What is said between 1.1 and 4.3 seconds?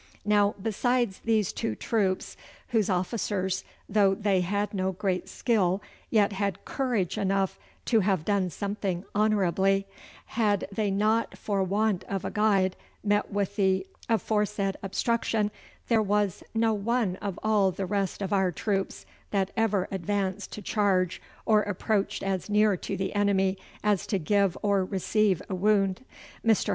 these two troops, whose officers though